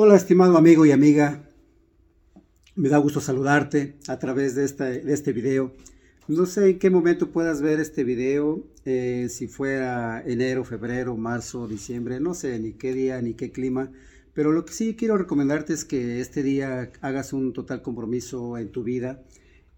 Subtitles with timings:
[0.00, 1.42] Hola estimado amigo y amiga,
[2.76, 4.64] me da gusto saludarte a través de,
[5.02, 5.72] de este video.
[6.28, 11.66] No sé en qué momento puedas ver este video, eh, si fuera enero, febrero, marzo,
[11.66, 13.90] diciembre, no sé ni qué día ni qué clima,
[14.34, 18.70] pero lo que sí quiero recomendarte es que este día hagas un total compromiso en
[18.70, 19.24] tu vida.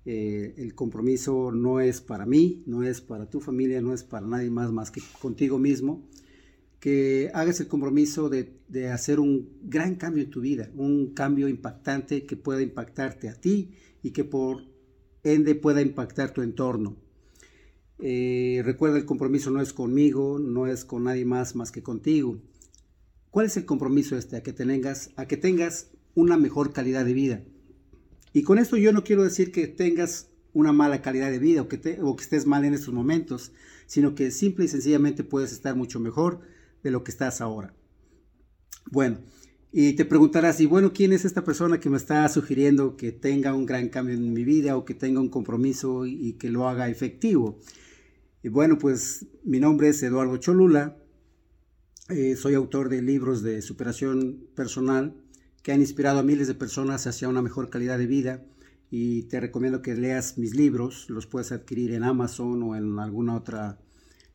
[0.05, 4.27] Eh, el compromiso no es para mí, no es para tu familia, no es para
[4.27, 6.05] nadie más más que contigo mismo
[6.81, 8.59] que hagas el compromiso de,
[8.89, 13.73] hacer un gran cambio en tu vida, un cambio impactante que pueda impactarte a ti
[14.03, 14.65] y que por
[15.23, 16.97] ende pueda impactar tu entorno.
[17.99, 22.41] Eh, recuerda, el compromiso no es conmigo, no es con nadie más más que contigo.
[23.31, 24.37] ¿Cuál es el compromiso este?
[24.37, 27.45] A que tengas, a que tengas una mejor calidad de vida.
[28.33, 31.69] Y con esto yo no quiero decir que tengas una mala calidad de vida o
[31.69, 33.53] que, o que estés mal en estos momentos,
[33.87, 36.41] sino que simple y sencillamente puedes estar mucho mejor
[36.83, 37.75] de lo que estás ahora.
[38.91, 39.19] Bueno,
[39.73, 43.55] y te preguntarás, y bueno, ¿quién es esta persona que me está sugiriendo que tenga
[43.55, 46.89] un gran cambio en mi vida o que tenga un compromiso y, que lo haga
[46.89, 47.59] efectivo?
[48.43, 50.97] Y bueno, pues mi nombre es Eduardo Cholula,
[52.09, 55.15] eh, soy autor de libros de superación personal
[55.63, 58.45] que han inspirado a miles de personas hacia una mejor calidad de vida
[58.91, 63.37] y te recomiendo que leas mis libros, los puedes adquirir en Amazon o en alguna
[63.37, 63.79] otra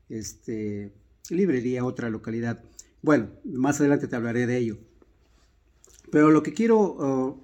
[0.07, 0.93] este,
[1.29, 2.63] librería, otra localidad.
[3.01, 4.77] Bueno, más adelante te hablaré de ello.
[6.11, 7.43] Pero lo que quiero oh,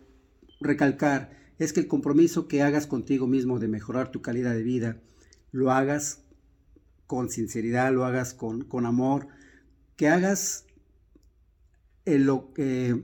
[0.60, 4.98] recalcar es que el compromiso que hagas contigo mismo de mejorar tu calidad de vida,
[5.52, 6.24] lo hagas
[7.08, 9.28] con sinceridad, lo hagas con, con amor,
[9.96, 10.66] que hagas
[12.06, 13.04] lo que,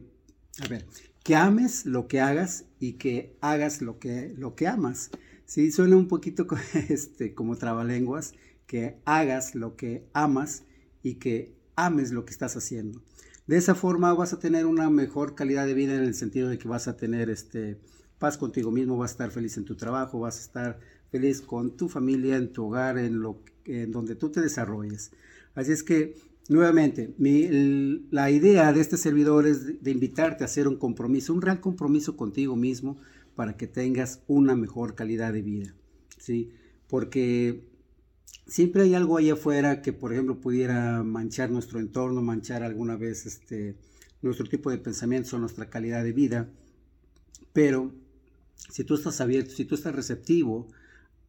[0.63, 0.85] a ver,
[1.23, 5.09] que ames lo que hagas y que hagas lo que, lo que amas.
[5.45, 6.47] Sí, suena un poquito
[6.89, 8.33] este, como trabalenguas,
[8.65, 10.63] que hagas lo que amas
[11.07, 13.01] y que ames lo que estás haciendo.
[13.45, 16.57] De esa forma vas a tener una mejor calidad de vida en el sentido de
[16.57, 17.79] que vas a tener este,
[18.19, 20.79] paz contigo mismo, vas a estar feliz en tu trabajo, vas a estar
[21.11, 25.11] feliz con tu familia, en tu hogar, en, lo, en donde tú te desarrolles.
[25.55, 26.15] Así es que,
[26.49, 27.15] nuevamente,
[28.11, 31.61] la idea de este servidor es de, de invitarte a hacer un compromiso, un real
[31.61, 32.97] compromiso contigo mismo
[33.35, 35.73] para que tengas una mejor calidad de vida.
[36.17, 36.49] ¿sí?
[36.87, 37.63] Porque
[38.47, 43.25] siempre hay algo ahí afuera que, por ejemplo, pudiera manchar nuestro entorno, manchar alguna vez
[43.25, 43.75] este,
[44.21, 46.49] nuestro tipo de pensamientos o nuestra calidad de vida.
[47.53, 47.93] Pero
[48.69, 50.67] si tú estás abierto, si tú estás receptivo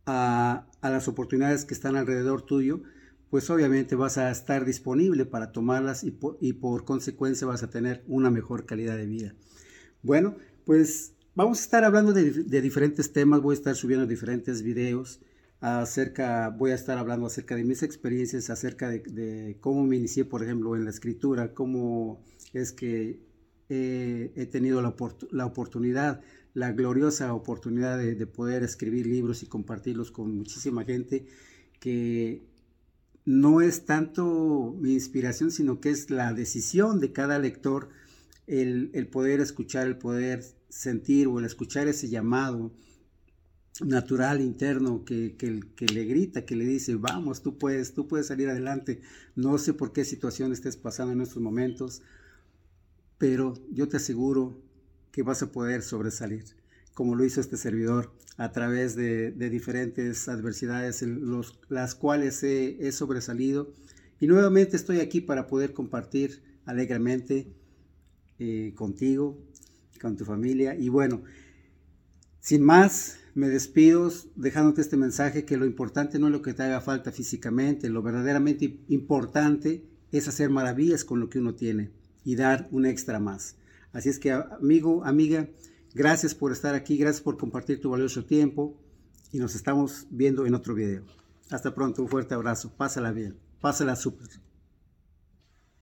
[0.06, 2.82] a, las oportunidades que están alrededor tuyo,
[3.30, 6.12] pues obviamente vas a estar disponible para tomarlas y
[6.52, 9.34] por, consecuencia vas a tener una mejor calidad de vida.
[10.02, 14.62] Bueno, pues vamos a estar hablando de, de diferentes temas, voy a estar subiendo diferentes
[14.62, 15.20] videos
[15.60, 20.42] acerca, voy a estar hablando acerca de mis experiencias, acerca de, cómo me inicié, por
[20.42, 23.20] ejemplo, en la escritura, cómo es que
[23.68, 24.94] he, tenido la,
[25.32, 26.20] la, oportunidad,
[26.54, 31.26] la gloriosa oportunidad de, poder escribir libros y compartirlos con muchísima gente,
[31.80, 32.46] que
[33.24, 37.88] no es tanto mi inspiración, sino que es la decisión de cada lector
[38.46, 42.72] el, el poder escuchar, el poder sentir o el escuchar ese llamado
[43.80, 48.48] natural interno que, que, le grita, que le dice, vamos, tú puedes, tú puedes salir
[48.48, 49.00] adelante.
[49.36, 52.02] No sé por qué situación estés pasando en estos momentos,
[53.18, 54.60] pero yo te aseguro
[55.12, 56.44] que vas a poder sobresalir,
[56.94, 63.72] como lo hizo este servidor, a través de, diferentes adversidades, los, las cuales he, sobresalido.
[64.20, 67.52] Y nuevamente estoy aquí para poder compartir alegremente
[68.38, 69.38] eh, contigo,
[70.00, 70.76] con tu familia.
[70.76, 71.22] Y bueno,
[72.40, 76.64] sin más, me despido dejándote este mensaje que lo importante no es lo que te
[76.64, 81.92] haga falta físicamente, lo verdaderamente importante es hacer maravillas con lo que uno tiene
[82.24, 83.54] y dar un extra más.
[83.92, 85.48] Así es que amigo, amiga,
[85.94, 88.76] gracias por estar aquí, gracias por compartir tu valioso tiempo
[89.30, 91.04] y nos estamos viendo en otro video.
[91.48, 94.47] Hasta pronto, un fuerte abrazo, pásala bien, pásala súper.